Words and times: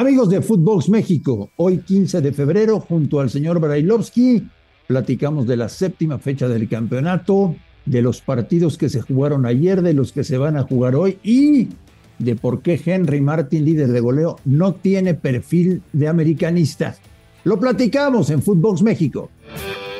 Amigos 0.00 0.30
de 0.30 0.40
Footbox 0.40 0.88
México, 0.88 1.50
hoy 1.56 1.76
15 1.80 2.22
de 2.22 2.32
febrero, 2.32 2.80
junto 2.80 3.20
al 3.20 3.28
señor 3.28 3.60
Brailovsky, 3.60 4.48
platicamos 4.86 5.46
de 5.46 5.58
la 5.58 5.68
séptima 5.68 6.18
fecha 6.18 6.48
del 6.48 6.70
campeonato, 6.70 7.54
de 7.84 8.00
los 8.00 8.22
partidos 8.22 8.78
que 8.78 8.88
se 8.88 9.02
jugaron 9.02 9.44
ayer, 9.44 9.82
de 9.82 9.92
los 9.92 10.12
que 10.12 10.24
se 10.24 10.38
van 10.38 10.56
a 10.56 10.62
jugar 10.62 10.94
hoy 10.94 11.18
y 11.22 11.68
de 12.18 12.34
por 12.34 12.62
qué 12.62 12.80
Henry 12.82 13.20
Martin, 13.20 13.66
líder 13.66 13.88
de 13.88 14.00
goleo, 14.00 14.36
no 14.46 14.72
tiene 14.72 15.12
perfil 15.12 15.82
de 15.92 16.08
americanista. 16.08 16.96
Lo 17.44 17.60
platicamos 17.60 18.30
en 18.30 18.40
Footbox 18.40 18.80
México. 18.80 19.28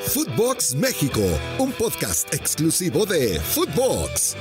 Footbox 0.01 0.77
México, 0.77 1.21
un 1.59 1.73
podcast 1.73 2.33
exclusivo 2.33 3.05
de 3.05 3.39
Footbox. 3.39 4.35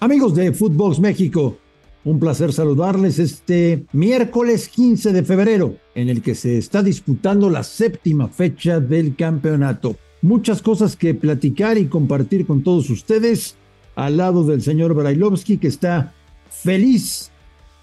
Amigos 0.00 0.34
de 0.34 0.52
Footbox 0.52 0.98
México, 0.98 1.56
un 2.04 2.18
placer 2.18 2.52
saludarles 2.52 3.18
este 3.18 3.86
miércoles 3.92 4.68
15 4.68 5.12
de 5.12 5.22
febrero, 5.22 5.76
en 5.94 6.08
el 6.08 6.20
que 6.20 6.34
se 6.34 6.58
está 6.58 6.82
disputando 6.82 7.48
la 7.48 7.62
séptima 7.62 8.28
fecha 8.28 8.80
del 8.80 9.14
campeonato. 9.14 9.96
Muchas 10.20 10.62
cosas 10.62 10.96
que 10.96 11.14
platicar 11.14 11.78
y 11.78 11.86
compartir 11.86 12.46
con 12.46 12.62
todos 12.62 12.90
ustedes, 12.90 13.56
al 13.94 14.16
lado 14.16 14.44
del 14.44 14.62
señor 14.62 14.94
Brailovsky, 14.94 15.58
que 15.58 15.68
está 15.68 16.12
feliz, 16.50 17.30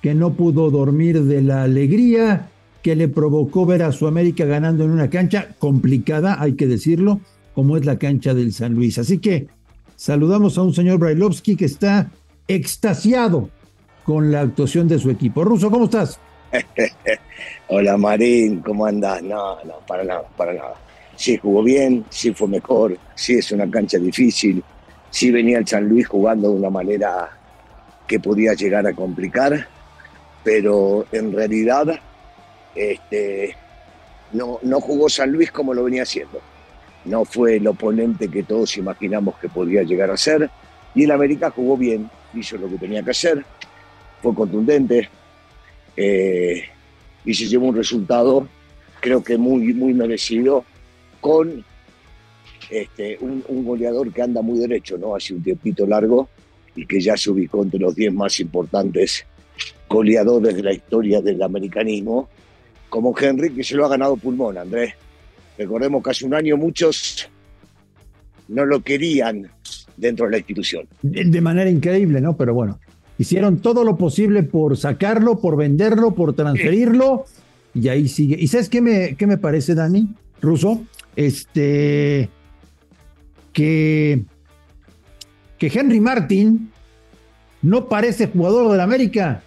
que 0.02 0.13
no 0.13 0.34
pudo 0.34 0.70
dormir 0.70 1.24
de 1.24 1.41
la 1.41 1.63
alegría 1.63 2.49
que 2.82 2.96
le 2.96 3.08
provocó 3.08 3.66
ver 3.66 3.84
a 3.84 3.91
su 3.91 4.08
América 4.08 4.46
ganando 4.46 4.84
en 4.86 4.91
una 4.91 5.10
cancha 5.10 5.55
complicada, 5.60 6.41
hay 6.41 6.54
que 6.54 6.68
decirlo, 6.68 7.20
como 7.54 7.77
es 7.77 7.86
la 7.86 7.99
cancha 7.99 8.34
del 8.34 8.54
San 8.54 8.74
Luis. 8.74 8.98
Así 8.98 9.18
que 9.18 9.48
saludamos 9.96 10.58
a 10.58 10.62
un 10.62 10.74
señor 10.74 10.98
Brailovsky 10.99 11.55
que 11.55 11.66
está 11.66 12.12
extasiado 12.48 13.49
con 14.03 14.31
la 14.31 14.41
actuación 14.41 14.88
de 14.88 14.99
su 14.99 15.09
equipo. 15.09 15.44
Ruso, 15.44 15.70
¿cómo 15.70 15.85
estás? 15.85 16.20
Hola 17.67 17.98
Marín, 17.98 18.62
¿cómo 18.62 18.85
andás? 18.85 19.21
No, 19.21 19.63
no, 19.63 19.79
para 19.87 20.04
nada, 20.04 20.24
para 20.35 20.54
nada. 20.54 20.74
Sí 21.15 21.37
jugó 21.37 21.63
bien, 21.63 22.05
sí 22.09 22.34
fue 22.34 22.48
mejor, 22.48 22.98
sí 23.13 23.35
es 23.35 23.51
una 23.51 23.70
cancha 23.70 23.98
difícil, 23.98 24.63
sí 25.09 25.32
venía 25.32 25.57
el 25.59 25.68
San 25.68 25.87
Luis 25.87 26.07
jugando 26.07 26.49
de 26.49 26.55
una 26.55 26.70
manera 26.70 27.29
que 28.07 28.20
podía 28.20 28.54
llegar 28.54 28.87
a 28.87 28.93
complicar, 28.93 29.68
pero 30.43 31.05
en 31.12 31.31
realidad 31.31 31.99
este, 32.74 33.55
no, 34.31 34.59
no 34.62 34.79
jugó 34.79 35.09
San 35.09 35.31
Luis 35.31 35.52
como 35.52 35.74
lo 35.74 35.84
venía 35.84 36.04
haciendo. 36.04 36.40
No 37.05 37.26
fue 37.26 37.57
el 37.57 37.68
oponente 37.68 38.29
que 38.29 38.43
todos 38.43 38.77
imaginamos 38.77 39.37
que 39.37 39.49
podía 39.49 39.84
llegar 39.84 40.12
a 40.12 40.18
ser. 40.18 40.49
Y 40.96 41.04
el 41.04 41.12
América 41.12 41.52
jugó 41.52 41.77
bien, 41.77 42.09
hizo 42.34 42.57
lo 42.57 42.68
que 42.68 42.77
tenía 42.77 43.04
que 43.04 43.12
hacer, 43.12 43.46
fue 44.21 44.34
contundente 44.34 45.09
eh, 45.95 46.63
y 47.25 47.34
se 47.34 47.48
llevó 47.48 47.67
un 47.67 47.75
resultado 47.75 48.48
creo 48.99 49.23
que 49.23 49.37
muy, 49.37 49.73
muy 49.73 49.93
merecido 49.93 50.65
con 51.20 51.63
este, 52.70 53.17
un, 53.21 53.43
goleador 53.65 54.12
que 54.13 54.21
anda 54.21 54.41
muy 54.41 54.59
derecho, 54.59 54.97
¿no? 54.97 55.15
Hace 55.15 55.34
un 55.34 55.43
tiempito 55.43 55.85
largo 55.87 56.29
y 56.75 56.85
que 56.85 56.99
ya 57.01 57.17
se 57.17 57.31
ubicó 57.31 57.63
entre 57.63 57.79
los 57.79 57.95
10 57.95 58.13
más 58.13 58.40
importantes 58.40 59.25
goleadores 59.90 60.55
de 60.55 60.63
la 60.63 60.73
historia 60.73 61.21
del 61.21 61.41
americanismo, 61.41 62.29
como 62.90 63.15
Henry, 63.17 63.51
que 63.51 63.63
se 63.63 63.75
lo 63.75 63.85
ha 63.85 63.90
ganado 63.90 64.16
pulmón, 64.17 64.57
Andrés. 64.57 64.94
Recordemos 65.57 66.03
que 66.03 66.12
hace 66.12 66.25
un 66.25 66.34
año 66.34 66.57
muchos 66.57 67.29
no 68.47 68.66
lo 68.66 68.81
querían 68.81 69.50
dentro 69.97 70.25
de 70.25 70.31
la 70.31 70.38
institución. 70.38 70.88
De 71.01 71.41
manera 71.41 71.69
increíble, 71.69 72.22
¿no? 72.22 72.38
Pero 72.38 72.53
bueno, 72.53 72.79
Hicieron 73.19 73.59
todo 73.59 73.84
lo 73.84 73.97
posible 73.97 74.44
por 74.44 74.78
sacarlo, 74.78 75.39
por 75.39 75.57
venderlo, 75.57 76.16
por 76.16 76.34
transferirlo, 76.34 77.25
y 77.73 77.89
ahí 77.89 78.07
sigue. 78.07 78.38
¿Y 78.39 78.47
sabes 78.47 78.69
qué 78.69 78.81
me, 78.81 79.16
qué 79.17 79.28
me 79.28 79.38
parece, 79.38 79.75
Dani? 79.75 80.07
Ruso, 80.41 80.85
este, 81.17 82.29
que, 83.52 84.24
que 85.58 85.68
Henry 85.68 86.00
Martin 86.00 86.72
no 87.62 87.90
parece 87.90 88.28
jugador 88.28 88.72
del 88.72 88.79
América. 88.79 89.44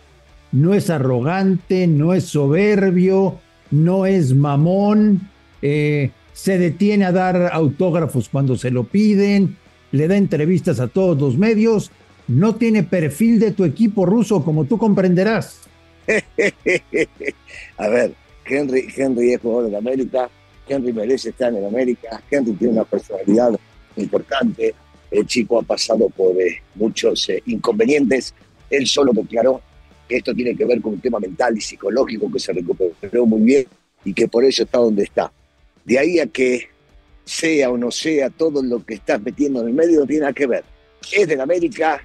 No 0.53 0.75
es 0.75 0.91
arrogante, 0.91 1.87
no 1.87 2.13
es 2.13 2.25
soberbio, 2.25 3.39
no 3.71 4.05
es 4.05 4.35
mamón, 4.35 5.31
eh, 5.63 6.11
se 6.35 6.59
detiene 6.59 7.07
a 7.07 7.13
dar 7.13 7.49
autógrafos 7.55 8.29
cuando 8.29 8.57
se 8.57 8.71
lo 8.71 8.85
piden, 8.85 9.57
le 9.93 10.09
da 10.09 10.19
entrevistas 10.19 10.79
a 10.79 10.89
todos 10.89 11.19
los 11.19 11.39
medios 11.39 11.91
no 12.33 12.55
tiene 12.55 12.83
perfil 12.83 13.39
de 13.39 13.53
tu 13.53 13.65
equipo 13.65 14.07
ruso, 14.07 14.43
como 14.43 14.65
tú 14.65 14.79
comprenderás. 14.79 15.61
a 17.77 17.89
ver, 17.89 18.15
Henry, 18.45 18.89
Henry 18.97 19.35
es 19.35 19.41
jugador 19.41 19.71
de 19.71 19.77
América, 19.77 20.31
Henry 20.67 20.93
merece 20.93 21.29
estar 21.29 21.55
en 21.55 21.65
América, 21.65 22.23
Henry 22.31 22.53
tiene 22.53 22.75
una 22.75 22.85
personalidad 22.85 23.59
importante, 23.97 24.75
el 25.11 25.27
chico 25.27 25.61
ha 25.61 25.63
pasado 25.63 26.09
por 26.09 26.41
eh, 26.41 26.63
muchos 26.75 27.29
eh, 27.29 27.43
inconvenientes, 27.47 28.35
él 28.71 28.87
solo 28.87 29.13
declaró 29.13 29.61
que 30.09 30.17
esto 30.17 30.35
tiene 30.35 30.57
que 30.57 30.65
ver 30.65 30.81
con 30.81 30.95
un 30.95 31.01
tema 31.01 31.21
mental 31.21 31.57
y 31.57 31.61
psicológico 31.61 32.33
que 32.33 32.39
se 32.39 32.53
recuperó 32.53 33.27
muy 33.27 33.43
bien 33.43 33.67
y 34.05 34.15
que 34.15 34.27
por 34.27 34.45
eso 34.45 34.63
está 34.63 34.79
donde 34.79 35.05
está. 35.05 35.31
De 35.85 35.99
ahí 35.99 36.19
a 36.19 36.27
que 36.27 36.69
sea 37.25 37.71
o 37.71 37.77
no 37.77 37.91
sea 37.91 38.31
todo 38.31 38.63
lo 38.63 38.85
que 38.85 38.95
estás 38.95 39.21
metiendo 39.21 39.61
en 39.61 39.69
el 39.69 39.75
medio 39.75 40.07
tiene 40.07 40.23
nada 40.23 40.33
que 40.33 40.47
ver. 40.47 40.65
Es 41.13 41.29
de 41.29 41.41
América, 41.41 42.03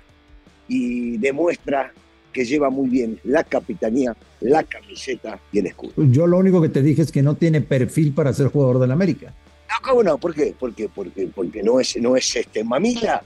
y 0.67 1.17
demuestra 1.17 1.93
que 2.31 2.45
lleva 2.45 2.69
muy 2.69 2.89
bien 2.89 3.19
la 3.23 3.43
capitanía, 3.43 4.15
la 4.41 4.63
camiseta 4.63 5.39
y 5.51 5.59
el 5.59 5.67
escudo. 5.67 5.93
Yo 5.97 6.27
lo 6.27 6.37
único 6.37 6.61
que 6.61 6.69
te 6.69 6.83
dije 6.83 7.01
es 7.01 7.11
que 7.11 7.23
no 7.23 7.35
tiene 7.35 7.61
perfil 7.61 8.13
para 8.13 8.31
ser 8.33 8.47
jugador 8.47 8.79
del 8.79 8.91
América. 8.91 9.33
No, 9.69 9.89
¿cómo 9.89 10.03
no? 10.03 10.17
¿Por 10.17 10.33
qué? 10.33 10.53
Porque, 10.57 10.87
porque, 10.87 11.27
porque 11.33 11.63
no 11.63 11.79
es, 11.79 11.97
no 11.97 12.15
es 12.15 12.35
este 12.35 12.63
mamila. 12.63 13.23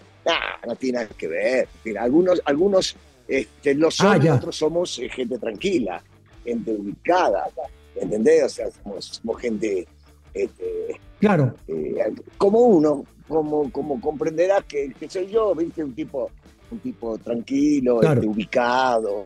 no 0.66 0.75
tiene 0.75 1.00
nada 1.00 1.09
que 1.18 1.28
ver. 1.28 1.68
algunos, 2.00 2.41
algunos 2.46 2.96
este, 3.28 3.75
lo 3.75 3.91
son, 3.91 4.28
ah, 4.28 4.41
somos 4.51 5.00
eh, 5.00 5.09
gente 5.09 5.38
tranquila, 5.38 6.03
gente 6.44 6.72
ubicada, 6.72 7.50
¿entendés? 7.96 8.44
O 8.44 8.50
sea, 8.50 8.68
somos, 8.72 9.22
gente 9.40 9.88
este, 10.34 11.00
claro. 11.19 11.53
Eh, 11.68 11.96
como 12.38 12.59
uno, 12.59 13.06
como, 13.28 13.72
como 13.72 14.01
comprenderás 14.01 14.63
que, 14.66 14.94
que 15.00 15.09
soy 15.09 15.28
yo, 15.28 15.53
¿viste? 15.56 15.84
Un 15.84 15.94
tipo 15.94 16.30
un 16.72 16.80
tipo 16.80 17.18
tranquilo, 17.18 18.02
este, 18.02 18.28
ubicado. 18.28 19.26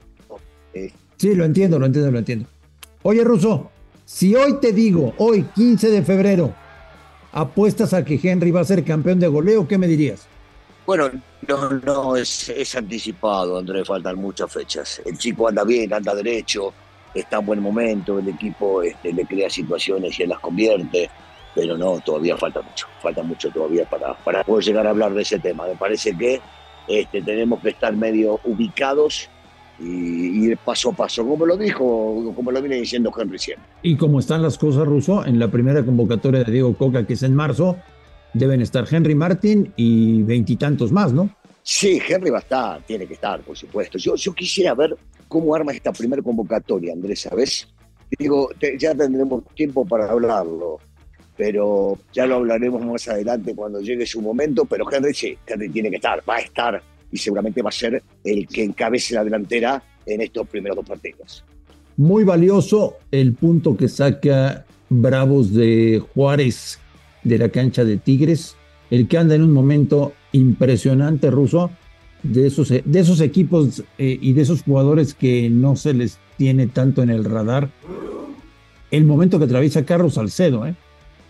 Eh. 0.74 0.92
Sí, 1.18 1.34
lo 1.36 1.46
entiendo, 1.46 1.80
lo 1.80 1.86
entiendo, 1.86 2.12
lo 2.12 2.20
entiendo. 2.20 2.48
Oye, 3.04 3.24
Russo, 3.24 3.70
si 4.04 4.36
hoy 4.36 4.56
te 4.60 4.74
digo, 4.74 5.14
hoy 5.18 5.46
15 5.56 5.90
de 5.90 6.02
febrero, 6.04 6.54
apuestas 7.32 7.94
a 7.94 8.04
que 8.04 8.20
Henry 8.22 8.52
va 8.52 8.62
a 8.62 8.66
ser 8.66 8.84
campeón 8.84 9.20
de 9.20 9.28
goleo, 9.28 9.68
¿qué 9.68 9.78
me 9.78 9.88
dirías? 9.88 10.28
Bueno, 10.86 11.10
no, 11.48 11.70
no, 11.72 12.16
es, 12.16 12.50
es 12.50 12.76
anticipado, 12.76 13.58
Andrés, 13.58 13.88
faltan 13.88 14.18
muchas 14.18 14.52
fechas. 14.52 15.02
El 15.06 15.18
chico 15.18 15.48
anda 15.48 15.64
bien, 15.64 15.92
anda 15.94 16.14
derecho, 16.14 16.74
está 17.14 17.38
en 17.38 17.46
buen 17.46 17.62
momento, 17.62 18.20
el 18.20 18.30
equipo 18.30 18.84
este, 18.84 19.12
le 19.12 19.26
crea 19.26 19.50
situaciones 19.50 20.20
y 20.20 20.24
él 20.24 20.30
las 20.30 20.40
convierte, 20.40 21.10
pero 21.56 21.78
no, 21.78 22.00
todavía 22.02 22.38
falta 22.38 22.62
mucho, 22.62 22.88
falta 23.02 23.24
mucho 23.24 23.50
todavía 23.50 23.90
para, 23.90 24.14
para 24.14 24.44
poder 24.44 24.66
llegar 24.66 24.86
a 24.86 24.92
hablar 24.92 25.14
de 25.14 25.22
ese 25.22 25.40
tema. 25.40 25.66
Me 25.66 25.76
parece 25.76 26.16
que 26.16 26.42
este, 26.88 27.22
tenemos 27.22 27.60
que 27.62 27.70
estar 27.70 27.96
medio 27.96 28.40
ubicados 28.44 29.30
y 29.80 30.46
ir 30.46 30.58
paso 30.58 30.92
a 30.92 30.94
paso, 30.94 31.28
como 31.28 31.46
lo 31.46 31.58
dijo, 31.58 32.32
como 32.36 32.52
lo 32.52 32.62
viene 32.62 32.78
diciendo 32.78 33.12
Henry 33.18 33.38
siempre. 33.38 33.66
Y 33.82 33.98
como 33.98 34.20
están 34.20 34.42
las 34.42 34.58
cosas, 34.58 34.86
Russo, 34.86 35.26
en 35.26 35.38
la 35.38 35.50
primera 35.50 35.84
convocatoria 35.84 36.44
de 36.44 36.52
Diego 36.52 36.78
Coca, 36.78 37.06
que 37.06 37.14
es 37.14 37.24
en 37.24 37.36
marzo, 37.36 37.78
deben 38.34 38.62
estar 38.62 38.86
Henry 38.90 39.16
Martin 39.16 39.74
y 39.76 40.24
veintitantos 40.24 40.92
más, 40.92 41.12
¿no? 41.12 41.30
Sí, 41.62 42.00
Henry 42.08 42.30
va 42.30 42.38
a 42.38 42.42
estar, 42.42 42.82
tiene 42.84 43.08
que 43.08 43.16
estar, 43.16 43.42
por 43.42 43.58
supuesto. 43.58 43.98
Yo, 43.98 44.16
yo 44.16 44.34
quisiera 44.34 44.74
ver 44.76 44.96
cómo 45.28 45.56
arma 45.56 45.72
esta 45.74 45.92
primera 45.92 46.22
convocatoria, 46.22 46.94
Andrés, 46.94 47.22
¿sabes? 47.22 47.68
Digo, 48.18 48.50
ya 48.78 48.94
tendremos 48.94 49.44
tiempo 49.56 49.86
para 49.86 50.10
hablarlo 50.10 50.80
pero 51.38 51.98
ya 52.14 52.26
lo 52.26 52.36
hablaremos 52.36 52.86
más 52.86 53.08
adelante 53.08 53.54
cuando 53.56 53.82
llegue 53.82 54.06
su 54.06 54.22
momento, 54.22 54.66
pero 54.66 54.86
Henry 54.92 55.14
sí, 55.14 55.38
Henry 55.46 55.70
tiene 55.70 55.90
que 55.90 55.98
estar, 55.98 56.24
va 56.28 56.36
a 56.36 56.40
estar 56.40 56.82
y 57.12 57.18
seguramente 57.18 57.62
va 57.62 57.70
a 57.70 57.74
ser 57.74 58.02
el 58.24 58.48
que 58.48 58.64
encabece 58.64 59.16
la 59.16 59.24
delantera 59.24 59.84
en 60.06 60.22
estos 60.22 60.48
primeros 60.48 60.78
dos 60.78 60.88
partidos. 60.88 61.44
Muy 61.98 62.24
valioso 62.24 62.98
el 63.12 63.34
punto 63.34 63.76
que 63.78 63.88
saca 63.88 64.66
Bravos 64.90 65.54
de 65.54 66.04
Juárez 66.14 66.80
de 67.24 67.38
la 67.38 67.50
cancha 67.50 67.84
de 67.84 67.98
Tigres, 67.98 68.56
el 68.92 69.08
que 69.08 69.18
anda 69.18 69.36
en 69.36 69.44
un 69.44 69.52
momento 69.52 70.14
impresionante 70.32 71.32
ruso 71.32 71.72
de 72.24 72.48
esos, 72.48 72.70
de 72.70 73.00
esos 73.00 73.22
equipos 73.22 73.84
eh, 73.98 74.18
y 74.22 74.34
de 74.34 74.42
esos 74.42 74.64
jugadores 74.64 75.14
que 75.14 75.50
no 75.50 75.76
se 75.76 75.94
les 75.94 76.20
tiene 76.38 76.68
tanto 76.68 77.02
en 77.02 77.10
el 77.10 77.24
radar. 77.24 77.70
El 78.92 79.06
momento 79.06 79.40
que 79.40 79.46
atraviesa 79.46 79.86
Carlos 79.86 80.16
Salcedo, 80.16 80.66
¿eh? 80.66 80.76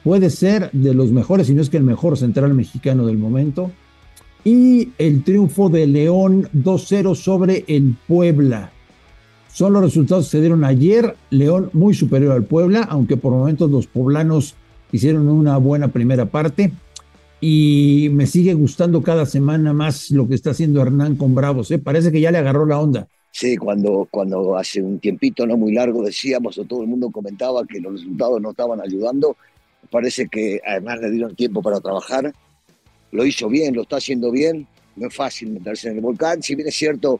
Puede 0.06 0.30
ser 0.30 0.70
de 0.72 0.94
los 0.94 1.12
mejores, 1.12 1.48
si 1.48 1.56
no 1.56 1.64
es 1.64 1.72
que 1.72 1.78
el 1.78 1.84
mejor 1.84 2.16
central 2.16 2.54
mexicano 2.54 3.08
del 3.08 3.18
momento. 3.18 3.72
Y 4.44 4.90
el 5.00 5.24
triunfo 5.24 5.68
de 5.68 5.88
León 5.88 6.48
2-0 6.54 7.16
sobre 7.16 7.66
el 7.68 7.96
Puebla. 8.08 8.72
Son 9.52 9.74
los 9.74 9.82
resultados 9.82 10.26
que 10.26 10.32
se 10.32 10.42
dieron 10.42 10.64
ayer. 10.64 11.16
León 11.32 11.72
muy 11.74 11.96
superior 11.96 12.34
al 12.34 12.44
Puebla, 12.44 12.84
aunque 12.88 13.18
por 13.18 13.34
momentos 13.34 13.72
los 13.72 13.88
poblanos 13.88 14.54
hicieron 14.92 15.28
una 15.28 15.58
buena 15.58 15.88
primera 15.88 16.28
parte. 16.28 16.72
Y 17.42 18.10
me 18.14 18.28
sigue 18.28 18.54
gustando 18.54 19.02
cada 19.02 19.26
semana 19.26 19.74
más 19.74 20.12
lo 20.12 20.28
que 20.28 20.36
está 20.36 20.52
haciendo 20.52 20.84
Hernán 20.84 21.16
con 21.16 21.34
Bravos. 21.34 21.72
¿eh? 21.72 21.80
Parece 21.80 22.12
que 22.12 22.22
ya 22.22 22.30
le 22.30 22.38
agarró 22.38 22.68
la 22.68 22.80
onda. 22.80 23.08
Sí, 23.32 23.58
cuando, 23.58 24.08
cuando 24.12 24.56
hace 24.56 24.84
un 24.84 25.00
tiempito 25.00 25.48
no 25.48 25.58
muy 25.58 25.74
largo 25.74 26.04
decíamos 26.04 26.60
o 26.60 26.64
todo 26.64 26.84
el 26.84 26.88
mundo 26.88 27.10
comentaba 27.10 27.66
que 27.66 27.82
los 27.82 27.94
resultados 27.94 28.40
no 28.40 28.52
estaban 28.52 28.80
ayudando, 28.80 29.36
parece 29.90 30.28
que 30.28 30.60
además 30.66 31.00
le 31.00 31.12
dieron 31.12 31.36
tiempo 31.36 31.62
para 31.62 31.80
trabajar. 31.80 32.34
Lo 33.12 33.26
hizo 33.26 33.48
bien, 33.50 33.76
lo 33.76 33.84
está 33.84 33.98
haciendo 33.98 34.32
bien. 34.32 34.68
No 34.96 35.08
es 35.08 35.14
fácil 35.14 35.52
meterse 35.52 35.90
en 35.90 35.96
el 35.96 36.02
volcán. 36.02 36.42
Si 36.42 36.56
bien 36.56 36.68
es 36.68 36.76
cierto, 36.76 37.20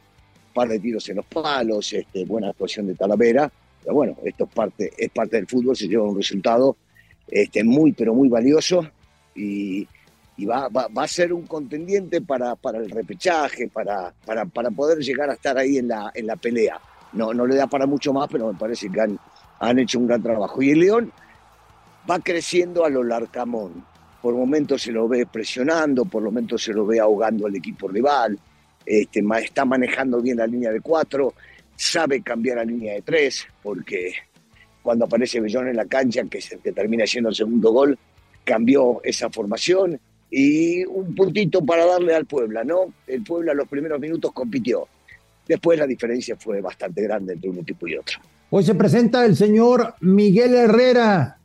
par 0.56 0.68
de 0.68 0.80
tiros 0.80 1.08
en 1.10 1.16
los 1.16 1.26
palos, 1.26 1.92
este, 1.92 2.24
buena 2.24 2.48
actuación 2.48 2.86
de 2.86 2.94
Talavera. 2.94 3.52
Pero 3.82 3.94
bueno, 3.94 4.16
esto 4.24 4.44
es 4.44 4.50
parte, 4.50 4.92
es 4.96 5.10
parte 5.10 5.36
del 5.36 5.46
fútbol, 5.46 5.76
se 5.76 5.86
lleva 5.86 6.04
un 6.04 6.16
resultado 6.16 6.76
este, 7.28 7.62
muy, 7.62 7.92
pero 7.92 8.14
muy 8.14 8.28
valioso 8.28 8.88
y, 9.34 9.86
va, 10.46 10.68
va, 10.68 10.88
a 10.96 11.08
ser 11.08 11.32
un 11.32 11.46
contendiente 11.46 12.20
para, 12.20 12.56
para 12.56 12.78
el 12.78 12.90
repechaje, 12.90 13.68
para, 13.68 14.12
para, 14.24 14.44
para, 14.46 14.70
poder 14.70 14.98
llegar 14.98 15.30
a 15.30 15.34
estar 15.34 15.56
ahí 15.58 15.76
en 15.76 15.88
la, 15.88 16.10
en 16.14 16.26
la 16.26 16.36
pelea. 16.36 16.80
No, 17.12 17.32
no 17.34 17.46
le 17.46 17.56
da 17.56 17.66
para 17.66 17.86
mucho 17.86 18.12
más, 18.12 18.28
pero 18.30 18.52
me 18.52 18.58
parece 18.58 18.90
que 18.90 19.00
han, 19.00 19.18
han 19.60 19.78
hecho 19.78 19.98
un 19.98 20.06
gran 20.06 20.22
trabajo. 20.22 20.62
Y 20.62 20.70
el 20.70 20.80
León 20.80 21.12
va 22.10 22.18
creciendo 22.20 22.84
a 22.84 22.90
lo 22.90 23.02
Larcamón. 23.02 23.84
Por 24.22 24.34
momentos 24.34 24.82
se 24.82 24.92
lo 24.92 25.08
ve 25.08 25.26
presionando, 25.26 26.04
por 26.04 26.22
momentos 26.22 26.62
se 26.62 26.72
lo 26.72 26.86
ve 26.86 27.00
ahogando 27.00 27.46
al 27.46 27.54
equipo 27.54 27.88
rival 27.88 28.38
este, 28.86 29.22
está 29.42 29.64
manejando 29.64 30.22
bien 30.22 30.36
la 30.36 30.46
línea 30.46 30.70
de 30.70 30.80
cuatro, 30.80 31.34
sabe 31.74 32.22
cambiar 32.22 32.58
la 32.58 32.64
línea 32.64 32.94
de 32.94 33.02
tres, 33.02 33.44
porque 33.62 34.12
cuando 34.80 35.06
aparece 35.06 35.40
Bellón 35.40 35.68
en 35.68 35.76
la 35.76 35.86
cancha, 35.86 36.22
que 36.30 36.38
que 36.62 36.72
termina 36.72 37.04
siendo 37.04 37.30
el 37.30 37.34
segundo 37.34 37.72
gol, 37.72 37.98
cambió 38.44 39.00
esa 39.02 39.28
formación 39.28 39.98
y 40.30 40.84
un 40.84 41.14
puntito 41.16 41.64
para 41.64 41.84
darle 41.84 42.14
al 42.14 42.26
Puebla, 42.26 42.62
¿no? 42.62 42.92
El 43.08 43.24
Puebla 43.24 43.52
los 43.54 43.66
primeros 43.66 43.98
minutos 43.98 44.32
compitió. 44.32 44.86
Después 45.48 45.78
la 45.78 45.86
diferencia 45.86 46.36
fue 46.36 46.60
bastante 46.60 47.02
grande 47.02 47.34
entre 47.34 47.50
un 47.50 47.58
equipo 47.58 47.88
y 47.88 47.96
otro. 47.96 48.20
Hoy 48.50 48.62
se 48.62 48.76
presenta 48.76 49.24
el 49.24 49.34
señor 49.34 49.94
Miguel 50.00 50.54
Herrera 50.54 51.35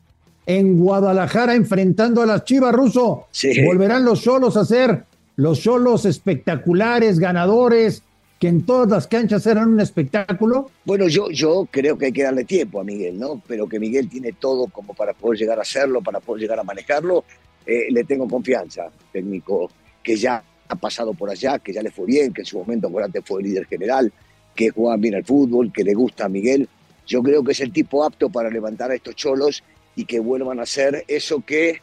en 0.46 0.78
Guadalajara 0.78 1.54
enfrentando 1.54 2.22
a 2.22 2.26
las 2.26 2.44
Chivas 2.44 2.74
Ruso. 2.74 3.26
Volverán 3.64 4.04
los 4.04 4.20
solos 4.20 4.56
a 4.56 4.64
ser 4.64 5.04
los 5.36 5.60
solos 5.60 6.04
espectaculares, 6.04 7.18
ganadores, 7.18 8.02
que 8.38 8.48
en 8.48 8.66
todas 8.66 8.88
las 8.88 9.06
canchas 9.06 9.46
eran 9.46 9.68
un 9.68 9.80
espectáculo? 9.80 10.68
Bueno, 10.84 11.06
yo, 11.06 11.30
yo 11.30 11.68
creo 11.70 11.96
que 11.96 12.06
hay 12.06 12.12
que 12.12 12.24
darle 12.24 12.44
tiempo 12.44 12.80
a 12.80 12.84
Miguel, 12.84 13.18
¿no? 13.18 13.40
Pero 13.46 13.68
que 13.68 13.78
Miguel 13.78 14.08
tiene 14.08 14.32
todo 14.32 14.66
como 14.66 14.94
para 14.94 15.12
poder 15.12 15.38
llegar 15.38 15.58
a 15.58 15.62
hacerlo, 15.62 16.02
para 16.02 16.18
poder 16.18 16.42
llegar 16.42 16.58
a 16.58 16.64
manejarlo. 16.64 17.24
Eh, 17.64 17.86
le 17.90 18.02
tengo 18.02 18.26
confianza, 18.26 18.88
técnico 19.12 19.70
que 20.02 20.16
ya 20.16 20.42
ha 20.68 20.74
pasado 20.74 21.14
por 21.14 21.30
allá, 21.30 21.60
que 21.60 21.72
ya 21.72 21.82
le 21.82 21.92
fue 21.92 22.06
bien, 22.06 22.32
que 22.32 22.40
en 22.40 22.46
su 22.46 22.58
momento 22.58 22.90
antes 22.98 23.22
fue 23.24 23.40
el 23.40 23.48
líder 23.48 23.66
general, 23.66 24.12
que 24.56 24.70
juega 24.70 24.96
bien 24.96 25.14
al 25.14 25.24
fútbol, 25.24 25.72
que 25.72 25.84
le 25.84 25.94
gusta 25.94 26.24
a 26.24 26.28
Miguel. 26.28 26.68
Yo 27.06 27.22
creo 27.22 27.44
que 27.44 27.52
es 27.52 27.60
el 27.60 27.72
tipo 27.72 28.02
apto 28.04 28.28
para 28.28 28.50
levantar 28.50 28.90
a 28.90 28.96
estos 28.96 29.14
cholos 29.14 29.62
y 29.96 30.04
que 30.04 30.20
vuelvan 30.20 30.58
a 30.60 30.62
hacer 30.62 31.04
eso 31.06 31.42
que 31.44 31.80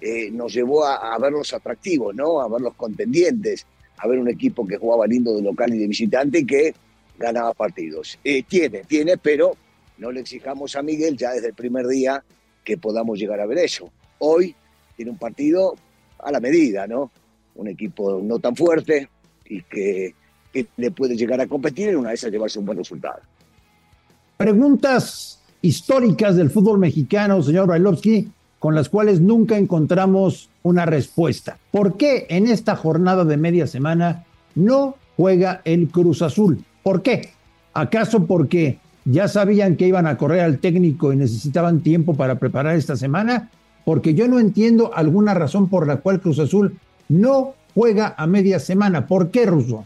eh, 0.00 0.30
nos 0.30 0.52
llevó 0.52 0.84
a, 0.84 1.16
verlos 1.18 1.54
atractivos, 1.54 2.14
¿no? 2.14 2.40
A 2.40 2.48
verlos 2.48 2.74
contendientes, 2.74 3.66
a 3.96 4.08
ver 4.08 4.18
un 4.18 4.28
equipo 4.28 4.66
que 4.66 4.76
jugaba 4.76 5.06
lindo 5.06 5.34
de 5.34 5.42
local 5.42 5.72
y 5.72 5.78
de 5.78 5.86
visitante 5.86 6.40
y 6.40 6.46
que 6.46 6.74
ganaba 7.18 7.54
partidos. 7.54 8.18
Eh, 8.24 8.42
tiene, 8.42 8.80
tiene, 8.84 9.16
pero 9.16 9.56
no 9.98 10.10
le 10.10 10.20
exijamos 10.20 10.74
a 10.76 10.82
Miguel 10.82 11.16
ya 11.16 11.32
desde 11.32 11.48
el 11.48 11.54
primer 11.54 11.86
día 11.86 12.22
que 12.64 12.76
podamos 12.76 13.18
llegar 13.18 13.40
a 13.40 13.46
ver 13.46 13.58
eso. 13.58 13.90
Hoy 14.18 14.54
tiene 14.96 15.12
un 15.12 15.18
partido 15.18 15.74
a 16.18 16.32
la 16.32 16.40
medida, 16.40 16.86
¿no? 16.86 17.10
Un 17.54 17.68
equipo 17.68 18.20
no 18.22 18.38
tan 18.38 18.56
fuerte 18.56 19.08
y 19.44 19.62
que, 19.62 20.14
le 20.76 20.90
puede 20.92 21.16
llegar 21.16 21.40
a 21.40 21.48
competir 21.48 21.88
en 21.88 21.96
una 21.96 22.10
de 22.10 22.14
esas 22.14 22.30
llevarse 22.30 22.60
un 22.60 22.66
buen 22.66 22.78
resultado. 22.78 23.20
Preguntas 24.36 25.42
históricas 25.64 26.36
del 26.36 26.50
fútbol 26.50 26.78
mexicano, 26.78 27.42
señor 27.42 27.66
Brailovsky 27.66 28.28
con 28.58 28.74
las 28.74 28.88
cuales 28.88 29.20
nunca 29.20 29.58
encontramos 29.58 30.48
una 30.62 30.86
respuesta. 30.86 31.58
¿Por 31.70 31.98
qué 31.98 32.26
en 32.30 32.46
esta 32.46 32.76
jornada 32.76 33.26
de 33.26 33.36
media 33.36 33.66
semana 33.66 34.24
no 34.54 34.96
juega 35.18 35.60
el 35.66 35.88
Cruz 35.88 36.22
Azul? 36.22 36.64
¿Por 36.82 37.02
qué? 37.02 37.28
¿Acaso 37.74 38.26
porque 38.26 38.78
ya 39.04 39.28
sabían 39.28 39.76
que 39.76 39.86
iban 39.86 40.06
a 40.06 40.16
correr 40.16 40.40
al 40.40 40.60
técnico 40.60 41.12
y 41.12 41.16
necesitaban 41.16 41.82
tiempo 41.82 42.14
para 42.14 42.38
preparar 42.38 42.74
esta 42.76 42.96
semana? 42.96 43.50
Porque 43.84 44.14
yo 44.14 44.28
no 44.28 44.38
entiendo 44.38 44.94
alguna 44.94 45.34
razón 45.34 45.68
por 45.68 45.86
la 45.86 45.98
cual 45.98 46.22
Cruz 46.22 46.38
Azul 46.38 46.78
no 47.10 47.52
juega 47.74 48.14
a 48.16 48.26
media 48.26 48.60
semana. 48.60 49.06
¿Por 49.06 49.30
qué, 49.30 49.44
Russo? 49.44 49.84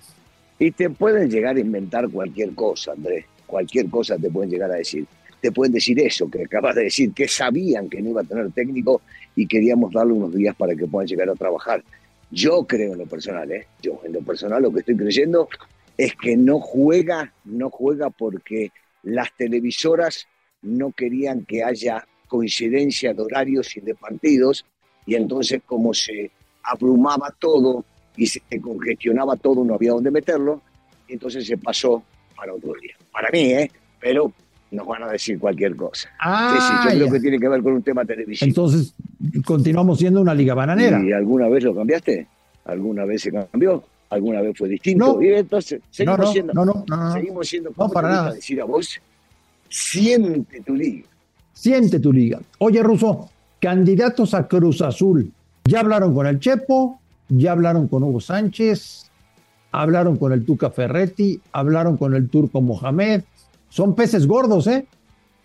Y 0.61 0.71
te 0.71 0.89
pueden 0.89 1.29
llegar 1.29 1.57
a 1.57 1.61
inventar 1.61 2.09
cualquier 2.09 2.55
cosa, 2.55 2.93
Andrés. 2.93 3.25
Cualquier 3.45 3.91
cosa 3.91 4.17
te 4.17 4.31
pueden 4.31 4.51
llegar 4.51 4.71
a 4.71 4.75
decir 4.75 5.05
te 5.41 5.53
pueden 5.53 5.73
decir 5.73 5.99
eso 6.01 6.31
que 6.31 6.43
acabas 6.45 6.75
de 6.75 6.85
decir, 6.85 7.13
que 7.13 7.29
sabían 7.29 7.89
que 7.89 8.03
no 8.03 8.11
iba 8.11 8.23
a 8.23 8.25
tener 8.25 8.51
técnico 8.53 9.03
y 9.37 9.47
queríamos 9.47 9.93
darle 9.93 10.15
unos 10.15 10.35
días 10.35 10.55
para 10.57 10.75
que 10.75 10.87
puedan 10.87 11.07
llegar 11.07 11.29
a 11.29 11.35
trabajar. 11.35 11.83
Yo 12.31 12.65
creo 12.67 12.93
en 12.93 12.99
lo 12.99 13.07
personal, 13.07 13.51
¿eh? 13.53 13.67
yo 13.81 14.01
en 14.05 14.13
lo 14.13 14.21
personal 14.21 14.63
lo 14.63 14.73
que 14.73 14.81
estoy 14.81 14.97
creyendo 14.97 15.49
es 15.97 16.15
que 16.15 16.37
no 16.37 16.61
juega, 16.61 17.33
no 17.45 17.71
juega 17.71 18.11
porque 18.11 18.71
las 19.03 19.35
televisoras 19.37 20.27
no 20.63 20.93
querían 20.93 21.45
que 21.45 21.63
haya 21.63 22.07
coincidencia 22.27 23.15
de 23.15 23.23
horarios 23.23 23.77
y 23.77 23.81
de 23.81 23.95
partidos 23.95 24.65
y 25.07 25.15
entonces 25.15 25.63
como 25.65 25.95
se 25.95 26.31
abrumaba 26.63 27.35
todo 27.39 27.85
y 28.17 28.27
se 28.27 28.43
congestionaba 28.61 29.37
todo, 29.37 29.65
no 29.65 29.75
había 29.75 29.93
dónde 29.93 30.11
meterlo, 30.11 30.61
entonces 31.07 31.47
se 31.47 31.57
pasó 31.57 32.03
para 32.37 32.53
otro 32.53 32.75
día. 32.81 32.95
Para 33.11 33.31
mí, 33.31 33.53
¿eh? 33.53 33.71
pero 34.01 34.33
nos 34.71 34.87
van 34.87 35.03
a 35.03 35.09
decir 35.09 35.39
cualquier 35.39 35.77
cosa. 35.77 36.09
Ah, 36.19 36.83
sí, 36.85 36.91
sí, 36.91 36.99
yo 36.99 37.07
creo 37.07 37.13
que 37.15 37.21
tiene 37.21 37.39
que 37.39 37.49
ver 37.49 37.63
con 37.63 37.73
un 37.75 37.83
tema 37.83 38.05
televisivo. 38.05 38.49
Entonces, 38.49 38.95
continuamos 39.45 39.99
siendo 39.99 40.21
una 40.21 40.35
liga 40.35 40.55
bananera. 40.55 41.03
¿Y 41.03 41.13
alguna 41.13 41.49
vez 41.49 41.65
lo 41.65 41.75
cambiaste? 41.75 42.27
¿Alguna 42.65 43.05
vez 43.05 43.23
se 43.23 43.33
cambió? 43.33 43.83
¿Alguna 44.11 44.41
vez 44.41 44.57
fue 44.57 44.69
distinto? 44.69 45.15
No, 45.15 45.23
y 45.23 45.33
entonces, 45.33 45.81
seguimos 45.91 46.19
no, 46.19 46.33
siendo. 46.33 46.53
No, 46.55 46.65
no, 46.65 46.85
no, 46.87 47.13
Seguimos 47.13 47.49
siendo. 47.49 47.71
No, 47.77 47.89
para 47.89 48.09
nada. 48.09 48.33
decir 48.35 48.61
a 48.61 48.65
vos, 48.65 48.99
siente 49.69 50.61
tu 50.63 50.75
liga. 50.75 51.07
Siente 51.53 51.99
tu 52.01 52.13
liga. 52.13 52.41
Oye, 52.59 52.83
Russo, 52.83 53.29
candidatos 53.61 54.35
a 54.35 54.47
Cruz 54.47 54.81
Azul. 54.81 55.31
Ya 55.65 55.81
hablaron 55.81 56.15
con 56.15 56.27
el 56.27 56.41
Chepo, 56.41 57.01
ya 57.29 57.53
hablaron 57.53 57.89
con 57.89 58.03
Hugo 58.03 58.21
Sánchez, 58.21 59.11
hablaron 59.73 60.17
con 60.17 60.33
el 60.33 60.45
Tuca 60.45 60.71
Ferretti, 60.71 61.41
hablaron 61.53 61.97
con 61.97 62.15
el 62.15 62.29
Turco 62.29 62.61
Mohamed, 62.61 63.23
son 63.69 63.95
peces 63.95 64.27
gordos, 64.27 64.67
¿eh? 64.67 64.87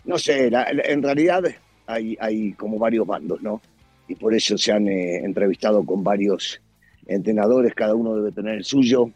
No 0.06 0.18
sé, 0.18 0.48
en 0.48 1.04
realidad 1.04 1.44
hay, 1.86 2.18
hay 2.20 2.54
como 2.54 2.78
varios 2.78 3.08
bandos, 3.08 3.42
¿no? 3.42 3.62
Y 4.08 4.16
por 4.16 4.34
eso 4.34 4.58
se 4.58 4.72
han 4.72 4.88
eh, 4.88 5.24
entrevistado 5.24 5.86
con 5.86 6.04
varios 6.04 6.62
entrenadores, 7.06 7.74
cada 7.74 7.96
uno 7.96 8.16
debe 8.16 8.32
tener 8.32 8.56
el 8.56 8.66
suyo. 8.66 9.10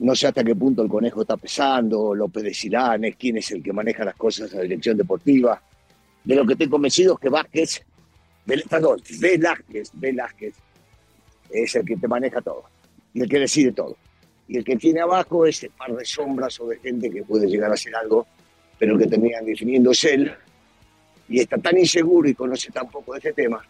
No 0.00 0.14
sé 0.14 0.28
hasta 0.28 0.44
qué 0.44 0.54
punto 0.54 0.82
el 0.82 0.88
conejo 0.88 1.22
está 1.22 1.36
pesando, 1.36 2.14
López 2.14 2.42
de 2.42 2.54
Silanes, 2.54 3.16
quién 3.16 3.38
es 3.38 3.50
el 3.52 3.62
que 3.62 3.72
maneja 3.72 4.04
las 4.04 4.16
cosas 4.16 4.50
en 4.52 4.58
la 4.58 4.62
dirección 4.64 4.96
deportiva. 4.96 5.62
De 6.24 6.34
lo 6.34 6.46
que 6.46 6.52
estoy 6.52 6.68
convencido 6.68 7.14
es 7.14 7.20
que 7.20 7.28
Vázquez, 7.28 7.82
perdón, 8.68 9.00
Velázquez, 9.18 9.90
Velázquez, 9.94 10.54
es 11.50 11.74
el 11.74 11.84
que 11.84 11.96
te 11.96 12.08
maneja 12.08 12.40
todo 12.40 12.64
y 13.12 13.22
el 13.22 13.28
que 13.28 13.40
decide 13.40 13.72
todo 13.72 13.96
y 14.50 14.56
el 14.56 14.64
que 14.64 14.74
tiene 14.74 15.00
abajo 15.00 15.46
ese 15.46 15.70
par 15.70 15.94
de 15.94 16.04
sombras 16.04 16.58
o 16.60 16.66
de 16.66 16.76
gente 16.80 17.08
que 17.08 17.22
puede 17.22 17.46
llegar 17.46 17.70
a 17.70 17.74
hacer 17.74 17.94
algo, 17.94 18.26
pero 18.80 18.98
que 18.98 19.06
terminan 19.06 19.44
definiendo 19.44 19.92
es 19.92 20.02
él, 20.02 20.32
y 21.28 21.38
está 21.38 21.56
tan 21.58 21.78
inseguro 21.78 22.28
y 22.28 22.34
conoce 22.34 22.72
tan 22.72 22.90
poco 22.90 23.12
de 23.12 23.18
este 23.18 23.32
tema, 23.32 23.64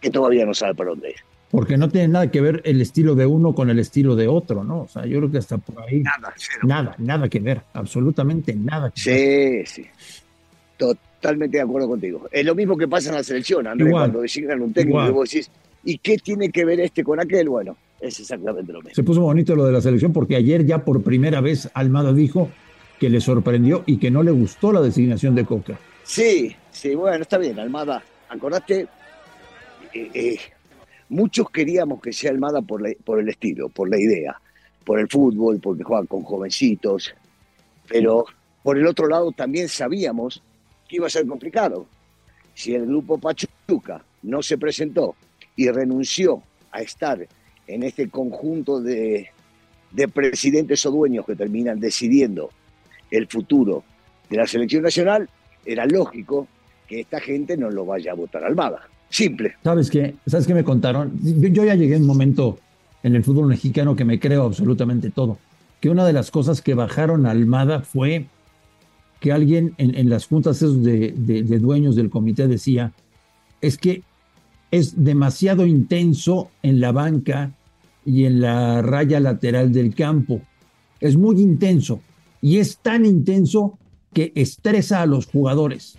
que 0.00 0.08
todavía 0.08 0.46
no 0.46 0.54
sabe 0.54 0.76
para 0.76 0.90
dónde 0.90 1.10
ir. 1.10 1.16
Porque 1.50 1.76
no 1.76 1.88
tiene 1.88 2.08
nada 2.08 2.30
que 2.30 2.40
ver 2.40 2.62
el 2.64 2.80
estilo 2.80 3.16
de 3.16 3.26
uno 3.26 3.56
con 3.56 3.70
el 3.70 3.80
estilo 3.80 4.14
de 4.14 4.28
otro, 4.28 4.62
¿no? 4.62 4.82
O 4.82 4.88
sea, 4.88 5.04
yo 5.04 5.18
creo 5.18 5.32
que 5.32 5.38
hasta 5.38 5.58
por 5.58 5.82
ahí. 5.82 6.00
Nada, 6.00 6.32
Nada, 6.62 6.94
nada 6.98 7.28
que 7.28 7.40
ver, 7.40 7.62
absolutamente 7.72 8.54
nada 8.54 8.92
que 8.92 9.00
sí, 9.00 9.10
ver. 9.10 9.66
Sí, 9.66 9.82
sí. 9.82 9.88
Totalmente 10.76 11.56
de 11.56 11.64
acuerdo 11.64 11.88
contigo. 11.88 12.28
Es 12.30 12.44
lo 12.44 12.54
mismo 12.54 12.76
que 12.76 12.86
pasa 12.86 13.08
en 13.08 13.16
la 13.16 13.24
selección, 13.24 13.66
Andrés, 13.66 13.90
cuando 13.90 14.20
designan 14.20 14.62
un 14.62 14.72
técnico 14.72 15.08
y 15.08 15.10
vos 15.10 15.28
decís, 15.28 15.50
¿y 15.82 15.98
qué 15.98 16.18
tiene 16.18 16.50
que 16.50 16.64
ver 16.64 16.78
este 16.78 17.02
con 17.02 17.18
aquel? 17.18 17.48
Bueno, 17.48 17.76
es 18.00 18.20
exactamente 18.20 18.72
lo 18.72 18.80
mismo. 18.80 18.94
Se 18.94 19.02
puso 19.02 19.20
bonito 19.20 19.54
lo 19.56 19.66
de 19.66 19.72
la 19.72 19.80
selección 19.80 20.12
porque 20.12 20.36
ayer 20.36 20.64
ya 20.64 20.84
por 20.84 21.02
primera 21.02 21.40
vez 21.40 21.68
Almada 21.74 22.12
dijo 22.12 22.50
que 22.98 23.08
le 23.10 23.20
sorprendió 23.20 23.84
y 23.86 23.98
que 23.98 24.10
no 24.10 24.22
le 24.22 24.30
gustó 24.30 24.72
la 24.72 24.80
designación 24.80 25.34
de 25.34 25.44
Coca. 25.44 25.78
Sí, 26.04 26.54
sí, 26.70 26.94
bueno, 26.94 27.22
está 27.22 27.38
bien, 27.38 27.58
Almada. 27.58 28.02
Acordate, 28.28 28.88
eh, 29.92 30.10
eh, 30.14 30.38
muchos 31.08 31.50
queríamos 31.50 32.00
que 32.00 32.12
sea 32.12 32.30
Almada 32.30 32.62
por, 32.62 32.82
por 33.04 33.20
el 33.20 33.28
estilo, 33.28 33.68
por 33.68 33.88
la 33.88 33.98
idea, 33.98 34.40
por 34.84 34.98
el 34.98 35.08
fútbol, 35.08 35.60
porque 35.60 35.84
juega 35.84 36.06
con 36.06 36.22
jovencitos, 36.22 37.14
pero 37.88 38.24
Por 38.62 38.76
el 38.76 38.86
otro 38.86 39.08
lado, 39.08 39.32
también 39.32 39.68
sabíamos 39.68 40.42
que 40.88 40.96
iba 40.96 41.06
a 41.06 41.10
ser 41.10 41.26
complicado. 41.26 41.86
Si 42.54 42.74
el 42.74 42.86
grupo 42.86 43.16
Pachuca 43.16 44.04
no 44.22 44.42
se 44.42 44.58
presentó 44.58 45.14
y 45.56 45.70
renunció 45.70 46.42
a 46.70 46.82
estar 46.82 47.26
en 47.68 47.84
este 47.84 48.08
conjunto 48.08 48.80
de, 48.80 49.28
de 49.92 50.08
presidentes 50.08 50.84
o 50.86 50.90
dueños 50.90 51.24
que 51.24 51.36
terminan 51.36 51.78
decidiendo 51.78 52.50
el 53.10 53.26
futuro 53.26 53.84
de 54.28 54.36
la 54.36 54.46
selección 54.46 54.82
nacional, 54.82 55.28
era 55.64 55.86
lógico 55.86 56.48
que 56.86 57.00
esta 57.00 57.20
gente 57.20 57.56
no 57.56 57.70
lo 57.70 57.84
vaya 57.84 58.12
a 58.12 58.14
votar 58.14 58.42
Almada. 58.42 58.80
Simple. 59.10 59.54
¿Sabes 59.62 59.90
qué? 59.90 60.14
¿Sabes 60.26 60.46
qué 60.46 60.54
me 60.54 60.64
contaron? 60.64 61.12
Yo 61.22 61.64
ya 61.64 61.74
llegué 61.74 61.94
a 61.94 61.98
un 61.98 62.06
momento 62.06 62.58
en 63.02 63.14
el 63.14 63.24
fútbol 63.24 63.46
mexicano 63.46 63.96
que 63.96 64.04
me 64.04 64.18
creo 64.18 64.44
absolutamente 64.44 65.10
todo. 65.10 65.38
Que 65.80 65.90
una 65.90 66.04
de 66.04 66.12
las 66.12 66.30
cosas 66.30 66.60
que 66.60 66.74
bajaron 66.74 67.26
a 67.26 67.30
Almada 67.30 67.80
fue 67.80 68.26
que 69.20 69.32
alguien 69.32 69.74
en, 69.78 70.08
las 70.08 70.26
juntas 70.26 70.60
de, 70.60 71.12
dueños 71.60 71.96
del 71.96 72.10
comité 72.10 72.46
decía, 72.46 72.92
es 73.60 73.78
que 73.78 74.02
es 74.70 75.02
demasiado 75.04 75.66
intenso 75.66 76.50
en 76.62 76.80
la 76.80 76.92
banca 76.92 77.52
y 78.08 78.24
en 78.24 78.40
la 78.40 78.80
raya 78.80 79.20
lateral 79.20 79.70
del 79.70 79.94
campo. 79.94 80.40
Es 80.98 81.16
muy 81.16 81.40
intenso 81.40 82.00
y 82.40 82.58
es 82.58 82.78
tan 82.78 83.04
intenso 83.04 83.78
que 84.14 84.32
estresa 84.34 85.02
a 85.02 85.06
los 85.06 85.26
jugadores. 85.26 85.98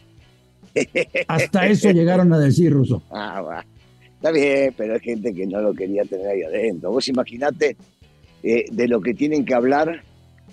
Hasta 1.28 1.68
eso 1.68 1.92
llegaron 1.94 2.34
a 2.34 2.40
decir, 2.40 2.74
Ruso. 2.74 3.04
Ah, 3.12 3.64
Está 4.16 4.32
bien, 4.32 4.74
pero 4.76 4.96
hay 4.96 5.00
gente 5.00 5.34
que 5.34 5.46
no 5.46 5.62
lo 5.62 5.74
quería 5.74 6.04
tener 6.04 6.28
ahí 6.28 6.42
adentro. 6.42 6.92
Vos 6.92 7.08
imaginate 7.08 7.78
eh, 8.42 8.66
de 8.70 8.88
lo 8.88 9.00
que 9.00 9.14
tienen 9.14 9.46
que 9.46 9.54
hablar 9.54 10.04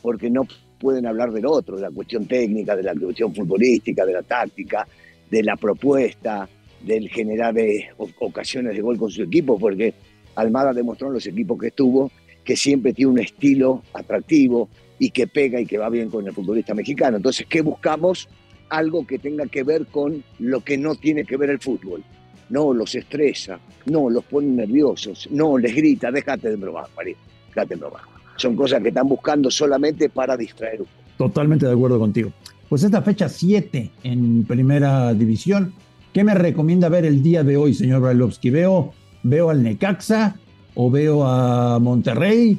porque 0.02 0.28
no 0.30 0.46
pueden 0.78 1.06
hablar 1.06 1.32
del 1.32 1.46
otro, 1.46 1.76
de 1.76 1.82
la 1.82 1.90
cuestión 1.90 2.26
técnica, 2.26 2.76
de 2.76 2.82
la 2.82 2.94
cuestión 2.94 3.34
futbolística, 3.34 4.04
de 4.04 4.12
la 4.12 4.22
táctica, 4.22 4.86
de 5.30 5.42
la 5.42 5.56
propuesta, 5.56 6.48
del 6.84 7.08
generar 7.08 7.58
eh, 7.58 7.88
ocasiones 8.20 8.76
de 8.76 8.82
gol 8.82 8.98
con 8.98 9.10
su 9.10 9.22
equipo, 9.22 9.58
porque 9.58 9.94
Almada 10.37 10.73
demostró 10.73 11.09
en 11.09 11.14
los 11.14 11.26
equipos 11.26 11.59
que 11.59 11.69
estuvo 11.69 12.11
que 12.45 12.57
siempre 12.57 12.93
tiene 12.93 13.11
un 13.11 13.19
estilo 13.19 13.83
atractivo 13.93 14.69
y 15.00 15.11
que 15.11 15.26
pega 15.26 15.61
y 15.61 15.66
que 15.66 15.78
va 15.78 15.88
bien 15.88 16.09
con 16.09 16.25
el 16.26 16.33
futbolista 16.33 16.75
mexicano. 16.75 17.16
Entonces, 17.16 17.45
¿qué 17.49 17.61
buscamos? 17.61 18.28
Algo 18.69 19.05
que 19.05 19.19
tenga 19.19 19.47
que 19.47 19.64
ver 19.64 19.87
con 19.87 20.23
lo 20.38 20.61
que 20.61 20.78
no 20.78 20.95
tiene 20.95 21.25
que 21.25 21.37
ver 21.37 21.50
el 21.50 21.59
fútbol 21.59 22.05
no 22.49 22.73
los 22.73 22.95
estresa, 22.95 23.59
no 23.87 24.11
los 24.11 24.25
pone 24.25 24.49
nerviosos, 24.49 25.28
no 25.31 25.59
les 25.59 25.75
grita, 25.75 26.11
déjate 26.11 26.50
de 26.50 26.57
bromar, 26.57 26.87
María, 26.97 27.16
déjate 27.49 27.75
de 27.75 27.81
bromar. 27.81 28.02
Son 28.37 28.55
cosas 28.55 28.83
que 28.83 28.88
están 28.88 29.09
buscando 29.09 29.50
solamente 29.50 30.09
para 30.09 30.37
distraer 30.37 30.81
Totalmente 31.16 31.66
de 31.66 31.73
acuerdo 31.73 31.99
contigo. 31.99 32.31
Pues 32.69 32.83
esta 32.83 33.00
fecha 33.00 33.28
7 33.28 33.90
en 34.02 34.45
primera 34.45 35.14
división, 35.14 35.73
¿qué 36.12 36.23
me 36.25 36.35
recomienda 36.35 36.88
ver 36.90 37.07
el 37.07 37.23
día 37.23 37.43
de 37.43 37.57
hoy, 37.57 37.73
señor 37.73 38.02
Brailovsky? 38.02 38.50
¿Veo, 38.50 38.93
veo 39.28 39.50
al 39.50 39.62
Necaxa 39.62 40.37
o 40.75 40.90
veo 40.90 41.25
a 41.25 41.78
Monterrey 41.78 42.59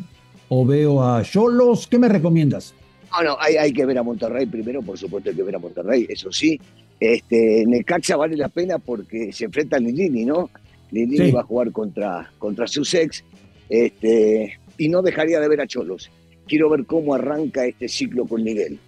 o 0.50 0.66
veo 0.66 1.04
a 1.04 1.24
Cholos? 1.24 1.88
¿Qué 1.88 1.98
me 1.98 2.10
recomiendas? 2.10 2.74
No, 3.12 3.24
no, 3.24 3.38
hay, 3.40 3.56
hay 3.56 3.72
que 3.72 3.86
ver 3.86 3.98
a 3.98 4.04
Monterrey 4.04 4.46
primero, 4.46 4.82
por 4.82 4.98
supuesto 4.98 5.30
hay 5.30 5.36
que 5.36 5.44
ver 5.44 5.56
a 5.56 5.60
Monterrey, 5.60 6.06
eso 6.10 6.32
sí, 6.32 6.60
este, 7.00 7.64
Necaxa 7.66 8.18
vale 8.18 8.36
la 8.36 8.50
pena 8.50 8.80
porque 8.80 9.32
se 9.32 9.46
enfrenta 9.46 9.78
a 9.78 9.80
Lilini, 9.80 10.26
¿no? 10.26 10.50
Lilini 10.92 11.32
va 11.32 11.42
a 11.42 11.44
jugar 11.44 11.72
contra, 11.72 12.32
contra 12.38 12.66
ex 12.66 13.24
este, 13.70 14.60
y 14.78 14.90
no 14.90 15.02
dejaría 15.02 15.40
de 15.40 15.48
ver 15.48 15.62
a 15.62 15.68
Cholos. 15.68 16.10
Quiero 16.48 16.70
ver 16.70 16.86
cómo 16.86 17.14
arranca 17.14 17.66
este 17.66 17.88
ciclo 17.88 18.26
con 18.26 18.44
Miguel. 18.44 18.80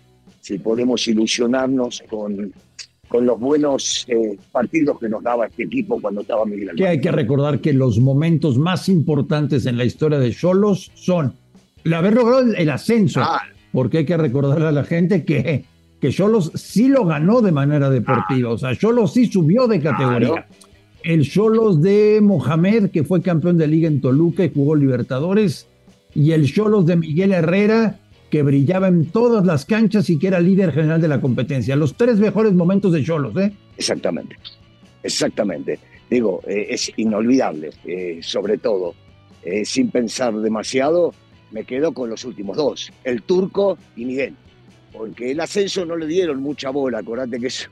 Si 0.41 0.57
podemos 0.57 1.07
ilusionarnos 1.07 2.03
con, 2.09 2.53
con 3.09 3.25
los 3.25 3.39
buenos 3.39 4.05
eh, 4.07 4.37
partidos 4.51 4.99
que 4.99 5.09
nos 5.09 5.21
daba 5.21 5.47
este 5.47 5.63
equipo 5.63 5.99
cuando 5.99 6.21
estaba 6.21 6.45
Miguel 6.45 6.75
Que 6.77 6.87
hay 6.87 7.01
que 7.01 7.11
recordar 7.11 7.59
que 7.59 7.73
los 7.73 7.99
momentos 7.99 8.57
más 8.57 8.87
importantes 8.87 9.65
en 9.65 9.77
la 9.77 9.83
historia 9.83 10.19
de 10.19 10.31
Cholos 10.31 10.91
son 10.93 11.33
el 11.83 11.93
haber 11.93 12.13
logrado 12.13 12.53
el 12.53 12.69
ascenso, 12.69 13.21
ah. 13.21 13.41
porque 13.71 13.99
hay 13.99 14.05
que 14.05 14.15
recordarle 14.15 14.67
a 14.67 14.71
la 14.71 14.83
gente 14.83 15.25
que 15.25 15.65
que 15.99 16.11
Cholos 16.11 16.51
sí 16.55 16.87
lo 16.87 17.05
ganó 17.05 17.41
de 17.41 17.51
manera 17.51 17.89
deportiva, 17.89 18.51
o 18.51 18.57
sea, 18.57 18.75
Cholos 18.75 19.13
sí 19.13 19.27
subió 19.27 19.67
de 19.67 19.81
categoría. 19.81 20.47
El 21.03 21.29
Cholos 21.29 21.81
de 21.81 22.19
Mohamed, 22.21 22.89
que 22.91 23.03
fue 23.03 23.21
campeón 23.21 23.57
de 23.57 23.67
liga 23.67 23.87
en 23.87 24.01
Toluca 24.01 24.43
y 24.43 24.51
jugó 24.53 24.75
Libertadores, 24.75 25.67
y 26.13 26.31
el 26.31 26.51
Cholos 26.51 26.85
de 26.85 26.95
Miguel 26.97 27.33
Herrera, 27.33 27.99
que 28.29 28.43
brillaba 28.43 28.87
en 28.87 29.05
todas 29.05 29.45
las 29.45 29.65
canchas 29.65 30.09
y 30.09 30.19
que 30.19 30.27
era 30.27 30.39
líder 30.39 30.71
general 30.71 31.01
de 31.01 31.07
la 31.07 31.21
competencia. 31.21 31.75
Los 31.75 31.95
tres 31.95 32.19
mejores 32.19 32.53
momentos 32.53 32.91
de 32.91 33.03
Cholos, 33.03 33.35
¿eh? 33.37 33.51
Exactamente, 33.77 34.35
exactamente. 35.03 35.79
Digo, 36.09 36.41
eh, 36.47 36.67
es 36.69 36.91
inolvidable, 36.97 37.71
eh, 37.85 38.19
sobre 38.21 38.57
todo, 38.57 38.95
eh, 39.43 39.63
sin 39.65 39.89
pensar 39.89 40.33
demasiado, 40.35 41.13
me 41.51 41.63
quedo 41.63 41.93
con 41.93 42.09
los 42.09 42.25
últimos 42.25 42.57
dos, 42.57 42.91
el 43.03 43.23
turco 43.23 43.77
y 43.95 44.05
Miguel 44.05 44.35
porque 44.91 45.31
el 45.31 45.39
ascenso 45.39 45.85
no 45.85 45.95
le 45.95 46.07
dieron 46.07 46.41
mucha 46.41 46.69
bola, 46.69 46.99
acordate 46.99 47.39
que 47.39 47.47
es 47.47 47.69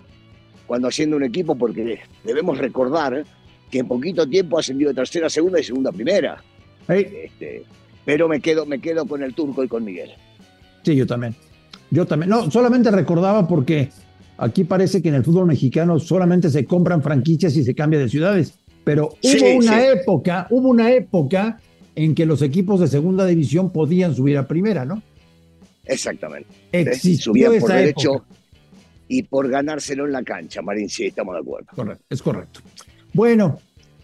cuando 0.66 0.88
haciendo 0.88 1.16
un 1.16 1.24
equipo, 1.24 1.56
porque 1.56 2.00
debemos 2.24 2.58
recordar 2.58 3.24
que 3.72 3.80
en 3.80 3.88
poquito 3.88 4.28
tiempo 4.28 4.60
ascendió 4.60 4.90
de 4.90 4.94
tercera 4.94 5.28
a 5.28 5.30
segunda 5.30 5.60
y 5.60 5.64
segunda 5.64 5.90
a 5.90 5.94
primera. 5.94 6.44
Este, 6.88 7.64
pero 8.06 8.28
me 8.28 8.40
quedo, 8.40 8.66
me 8.66 8.80
quedo 8.80 9.06
con 9.06 9.24
el 9.24 9.34
turco 9.34 9.64
y 9.64 9.68
con 9.68 9.84
Miguel. 9.84 10.12
Sí, 10.88 10.96
yo 10.96 11.06
también. 11.06 11.36
Yo 11.92 12.06
también. 12.06 12.30
No, 12.30 12.50
solamente 12.50 12.90
recordaba 12.92 13.46
porque 13.46 13.90
aquí 14.38 14.64
parece 14.64 15.02
que 15.02 15.10
en 15.10 15.16
el 15.16 15.24
fútbol 15.26 15.46
mexicano 15.46 16.00
solamente 16.00 16.50
se 16.50 16.64
compran 16.64 17.04
franquicias 17.04 17.58
y 17.58 17.66
se 17.66 17.76
cambia 17.76 18.00
de 18.00 18.08
ciudades. 18.08 18.54
Pero 18.86 19.10
hubo 19.22 19.58
una 19.58 19.86
época, 19.86 20.48
hubo 20.50 20.70
una 20.70 20.90
época 20.94 21.60
en 21.94 22.16
que 22.16 22.26
los 22.26 22.42
equipos 22.42 22.80
de 22.80 22.88
segunda 22.88 23.26
división 23.26 23.74
podían 23.74 24.16
subir 24.16 24.38
a 24.38 24.48
primera, 24.48 24.86
¿no? 24.86 25.04
Exactamente. 25.84 26.48
Existió 26.72 27.52
por 27.60 27.70
derecho 27.70 28.24
y 29.10 29.24
por 29.24 29.50
ganárselo 29.50 30.06
en 30.06 30.14
la 30.14 30.24
cancha, 30.24 30.62
Marín, 30.62 30.88
sí, 30.88 31.08
estamos 31.08 31.36
de 31.36 31.42
acuerdo. 31.42 31.68
Correcto, 31.76 32.06
es 32.10 32.22
correcto. 32.22 32.62
Bueno, 33.12 33.60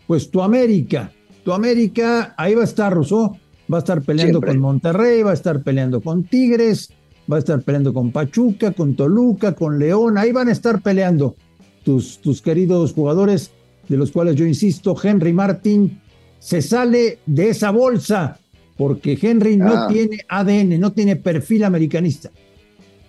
pues 0.06 0.30
tu 0.30 0.42
América, 0.42 1.10
tu 1.46 1.54
América, 1.54 2.34
ahí 2.36 2.54
va 2.56 2.64
a 2.64 2.66
estar 2.66 2.94
Rousseau, 2.94 3.38
va 3.72 3.78
a 3.78 3.80
estar 3.80 4.02
peleando 4.02 4.42
con 4.42 4.60
Monterrey, 4.60 5.24
va 5.24 5.32
a 5.32 5.36
estar 5.36 5.64
peleando 5.64 6.02
con 6.02 6.24
Tigres, 6.24 6.90
va 7.32 7.38
a 7.38 7.40
estar 7.40 7.62
peleando 7.62 7.94
con 7.94 8.12
Pachuca, 8.12 8.72
con 8.72 8.96
Toluca, 8.96 9.54
con 9.54 9.80
León, 9.80 10.18
ahí 10.18 10.32
van 10.32 10.50
a 10.50 10.52
estar 10.52 10.82
peleando 10.82 11.36
tus, 11.84 12.20
tus 12.20 12.42
queridos 12.42 12.94
jugadores, 12.94 13.52
de 13.88 13.98
los 13.98 14.12
cuales 14.12 14.36
yo 14.36 14.46
insisto, 14.46 14.96
Henry 15.02 15.34
Martín 15.34 16.00
se 16.40 16.62
sale 16.62 17.20
de 17.26 17.50
esa 17.50 17.72
bolsa 17.72 18.40
porque 18.78 19.18
Henry 19.22 19.58
no 19.58 19.74
ah. 19.74 19.88
tiene 19.90 20.20
ADN, 20.28 20.80
no 20.80 20.92
tiene 20.94 21.16
perfil 21.16 21.64
americanista. 21.64 22.32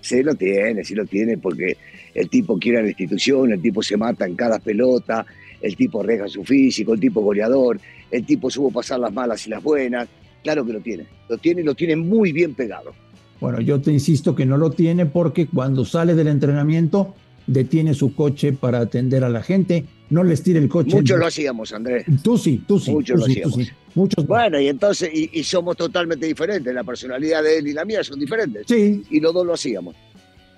Sí 0.01 0.23
lo 0.23 0.35
tiene, 0.35 0.85
sí 0.85 0.95
lo 0.95 1.07
tiene, 1.07 1.39
porque 1.39 1.77
el 2.15 2.29
tipo 2.29 2.59
quiere 2.59 2.83
la 2.83 2.89
institución, 2.89 3.53
el 3.53 3.63
tipo 3.63 3.83
se 3.83 3.97
mata 3.97 4.27
en 4.27 4.37
cada 4.37 4.59
pelota, 4.59 5.25
el 5.63 5.75
tipo 5.77 6.03
reja 6.03 6.29
su 6.29 6.45
físico, 6.45 6.93
el 6.93 7.01
tipo 7.01 7.23
goleador, 7.23 7.81
el 8.11 8.27
tipo 8.27 8.51
supo 8.51 8.71
pasar 8.71 9.01
las 9.01 9.13
malas 9.13 9.47
y 9.47 9.51
las 9.51 9.63
buenas. 9.63 10.07
Claro 10.45 10.65
que 10.65 10.75
lo 10.75 10.81
tiene, 10.81 11.07
lo 11.29 11.39
tiene 11.39 11.63
y 11.63 11.65
lo 11.65 11.75
tiene 11.75 11.97
muy 11.97 12.31
bien 12.31 12.55
pegado. 12.55 12.93
Bueno, 13.41 13.61
yo 13.61 13.81
te 13.81 13.91
insisto 13.91 14.37
que 14.37 14.47
no 14.47 14.57
lo 14.57 14.71
tiene 14.71 15.07
porque 15.07 15.47
cuando 15.47 15.85
sale 15.85 16.15
del 16.15 16.29
entrenamiento 16.29 17.15
detiene 17.47 17.95
su 17.95 18.15
coche 18.15 18.53
para 18.53 18.81
atender 18.81 19.25
a 19.25 19.29
la 19.29 19.43
gente, 19.43 19.85
no 20.11 20.23
les 20.23 20.43
tire 20.43 20.59
el 20.59 20.69
coche. 20.69 20.97
Muchos 20.97 21.19
lo 21.19 21.27
hacíamos, 21.27 21.73
Andrés. 21.73 22.05
Tú 22.23 22.39
sí, 22.39 22.63
tú 22.69 22.79
sí. 22.79 22.91
Muchos 22.93 23.19
lo 23.19 23.25
hacíamos. 23.25 23.73
Muchos. 23.95 24.27
Bueno, 24.27 24.61
y 24.61 24.69
entonces, 24.69 25.11
y, 25.13 25.43
somos 25.45 25.77
totalmente 25.77 26.27
diferentes. 26.27 26.73
La 26.75 26.85
personalidad 26.85 27.43
de 27.43 27.59
él 27.59 27.69
y 27.69 27.73
la 27.73 27.85
mía 27.85 28.05
son 28.05 28.19
diferentes. 28.19 28.67
Sí. 28.69 29.03
Y 29.11 29.21
los 29.21 29.33
dos 29.33 29.47
lo 29.47 29.55
hacíamos. 29.55 29.97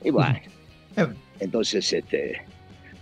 Y 0.05 0.11
bueno. 0.11 0.37
Eh. 0.97 1.07
Entonces, 1.41 1.93
este, 1.93 2.43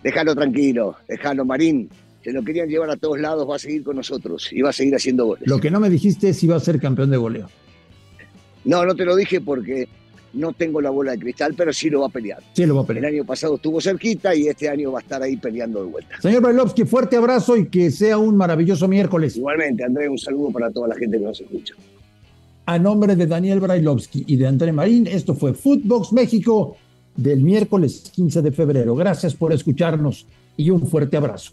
déjalo 0.03 0.35
tranquilo, 0.35 0.97
déjalo, 1.09 1.45
Marín. 1.45 1.89
Se 2.25 2.33
lo 2.33 2.43
querían 2.43 2.69
llevar 2.69 2.89
a 2.89 2.97
todos 2.97 3.21
lados, 3.21 3.47
va 3.49 3.57
a 3.57 3.59
seguir 3.59 3.85
con 3.85 3.97
nosotros 3.97 4.51
y 4.51 4.63
va 4.63 4.71
a 4.71 4.73
seguir 4.73 4.95
haciendo 4.95 5.27
goles. 5.27 5.47
Lo 5.47 5.61
que 5.61 5.71
no 5.71 5.79
me 5.79 5.91
dijiste 5.91 6.31
es 6.31 6.39
si 6.39 6.47
va 6.47 6.57
a 6.57 6.61
ser 6.61 6.81
campeón 6.81 7.11
de 7.11 7.19
goleo. 7.19 7.51
No, 8.65 8.87
no 8.87 8.95
te 8.95 9.05
lo 9.05 9.15
dije 9.15 9.43
porque 9.43 9.87
no 10.33 10.55
tengo 10.55 10.81
la 10.81 10.89
bola 10.89 11.13
de 11.13 11.19
cristal, 11.19 11.53
pero 11.55 11.71
sí 11.71 11.91
lo 11.91 12.01
va 12.01 12.07
a 12.07 12.09
pelear. 12.09 12.43
Sí 12.55 12.65
lo 12.65 12.77
va 12.77 12.81
a 12.81 12.87
pelear. 12.87 13.05
El 13.05 13.15
año 13.17 13.27
pasado 13.27 13.57
estuvo 13.57 13.79
cerquita 13.79 14.35
y 14.35 14.49
este 14.49 14.71
año 14.71 14.91
va 14.91 15.01
a 15.01 15.03
estar 15.03 15.23
ahí 15.23 15.37
peleando 15.37 15.85
de 15.85 15.91
vuelta. 15.91 16.19
Señor 16.23 16.43
Bailovsky, 16.43 16.85
fuerte 16.85 17.17
abrazo 17.17 17.59
y 17.59 17.69
que 17.69 17.91
sea 17.91 18.17
un 18.17 18.39
maravilloso 18.39 18.89
miércoles. 18.89 19.37
Igualmente, 19.37 19.85
André, 19.85 20.09
un 20.09 20.19
saludo 20.19 20.51
para 20.51 20.71
toda 20.71 20.89
la 20.89 20.97
gente 20.97 21.19
que 21.19 21.25
nos 21.25 21.39
escucha. 21.39 21.75
A 22.65 22.79
nombre 22.79 23.17
de 23.17 23.27
Daniel 23.27 23.61
Brailovsky 23.61 24.25
y 24.27 24.37
de 24.37 24.47
André 24.47 24.73
Marín, 24.73 25.07
esto 25.07 25.35
fue 25.35 25.53
Footbox 25.53 26.15
México 26.15 26.79
del 27.15 27.43
miércoles 27.43 28.11
15 28.15 28.41
de 28.41 28.51
febrero. 28.51 28.95
Gracias 28.97 29.35
por 29.35 29.53
escucharnos 29.53 30.27
y 30.57 30.71
un 30.71 30.87
fuerte 30.87 31.19
abrazo. 31.19 31.53